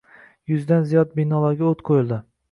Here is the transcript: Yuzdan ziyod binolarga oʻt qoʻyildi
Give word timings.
Yuzdan 0.53 0.87
ziyod 0.93 1.11
binolarga 1.19 1.67
oʻt 1.73 1.83
qoʻyildi 1.91 2.19